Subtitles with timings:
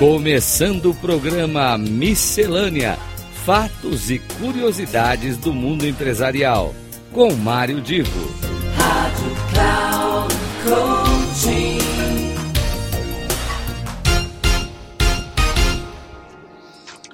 [0.00, 2.98] Começando o programa Miscelânea:
[3.44, 6.74] Fatos e Curiosidades do Mundo Empresarial,
[7.12, 8.34] com Mário Divo.
[8.78, 11.80] Rádio Cloud Coaching.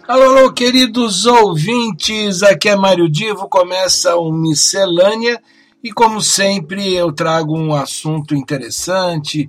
[0.06, 5.42] Alô, alô, queridos ouvintes, aqui é Mário Divo, começa o Miscelânea
[5.82, 9.48] e, como sempre, eu trago um assunto interessante,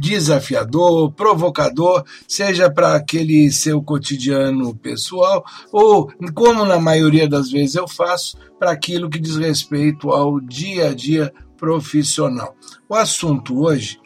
[0.00, 7.86] desafiador, provocador, seja para aquele seu cotidiano pessoal ou, como na maioria das vezes eu
[7.86, 12.56] faço, para aquilo que diz respeito ao dia a dia profissional.
[12.88, 14.00] O assunto hoje,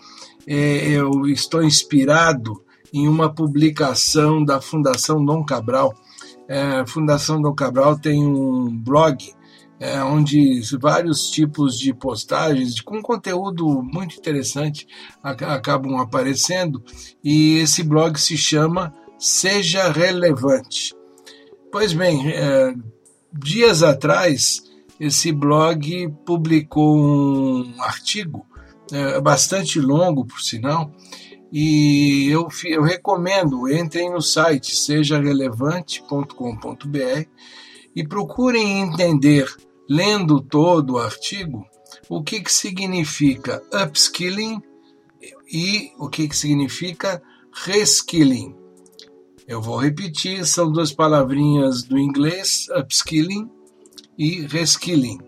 [0.46, 5.94] é, eu estou inspirado em uma publicação da Fundação Dom Cabral.
[6.48, 9.35] É, a Fundação Dom Cabral tem um blog
[9.78, 14.86] é, onde vários tipos de postagens com conteúdo muito interessante
[15.22, 16.82] acabam aparecendo
[17.22, 20.94] e esse blog se chama Seja Relevante.
[21.70, 22.74] Pois bem, é,
[23.32, 24.62] dias atrás
[24.98, 28.46] esse blog publicou um artigo
[28.92, 30.90] é, bastante longo, por sinal,
[31.52, 37.28] e eu, eu recomendo, entrem no site sejarelevante.com.br
[37.94, 39.46] e procurem entender,
[39.88, 41.64] lendo todo o artigo,
[42.08, 44.60] o que, que significa upskilling
[45.50, 48.54] e o que, que significa reskilling.
[49.46, 53.48] Eu vou repetir, são duas palavrinhas do inglês, upskilling
[54.18, 55.18] e reskilling.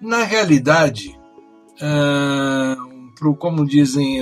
[0.00, 1.16] Na realidade,
[1.80, 4.20] uh, pro, como dizem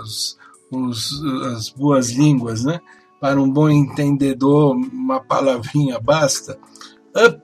[0.00, 0.36] as,
[0.70, 1.10] os,
[1.54, 2.80] as boas línguas, né?
[3.20, 6.58] Para um bom entendedor, uma palavrinha basta.
[7.16, 7.40] Up,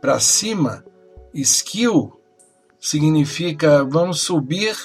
[0.00, 0.84] para cima,
[1.32, 2.12] skill
[2.80, 4.76] significa vamos subir,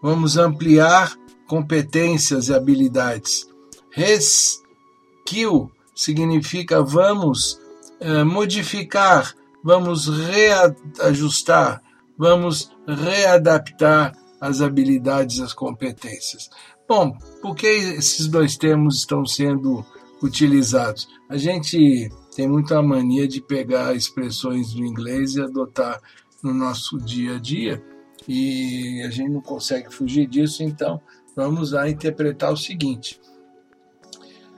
[0.00, 1.14] vamos ampliar
[1.48, 3.46] competências e habilidades.
[3.90, 7.60] Reskill significa vamos
[8.00, 11.82] uh, modificar, vamos reajustar,
[12.16, 16.50] vamos readaptar as habilidades, as competências.
[16.88, 19.86] Bom, por que esses dois termos estão sendo
[20.20, 21.08] utilizados?
[21.28, 26.02] A gente tem muita mania de pegar expressões do inglês e adotar
[26.42, 27.80] no nosso dia a dia,
[28.26, 31.00] e a gente não consegue fugir disso, então
[31.36, 33.20] vamos lá interpretar o seguinte.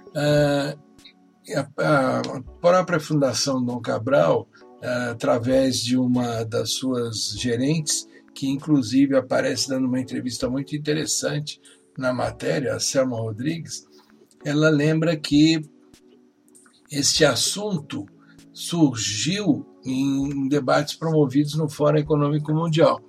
[0.08, 0.78] Uh,
[1.78, 2.22] a,
[2.58, 4.48] própria Fundação Dom Cabral,
[4.82, 11.60] uh, através de uma das suas gerentes, que inclusive aparece dando uma entrevista muito interessante
[11.96, 13.86] na matéria, a Selma Rodrigues,
[14.44, 15.62] ela lembra que
[16.90, 18.06] este assunto
[18.52, 23.00] surgiu em debates promovidos no Fórum Econômico Mundial,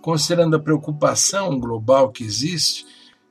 [0.00, 2.84] considerando a preocupação global que existe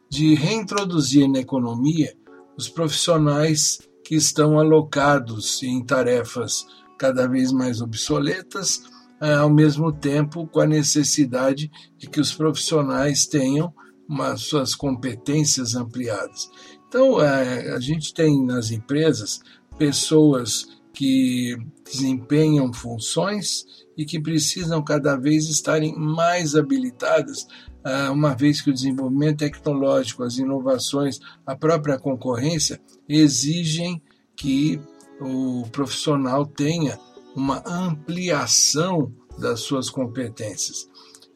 [0.09, 2.13] de reintroduzir na economia
[2.57, 6.66] os profissionais que estão alocados em tarefas
[6.97, 8.84] cada vez mais obsoletas
[9.29, 13.73] ao mesmo tempo com a necessidade de que os profissionais tenham
[14.09, 16.49] uma, suas competências ampliadas.
[16.87, 19.39] Então, é, a gente tem nas empresas
[19.77, 21.55] pessoas que
[21.85, 23.65] desempenham funções
[23.97, 27.47] e que precisam cada vez estarem mais habilitadas,
[27.85, 34.01] é, uma vez que o desenvolvimento tecnológico, as inovações, a própria concorrência exigem
[34.35, 34.79] que
[35.19, 36.99] o profissional tenha
[37.35, 40.89] uma ampliação das suas competências.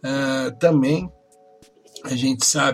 [0.04, 1.10] Uh, também
[2.04, 2.64] a gente sabe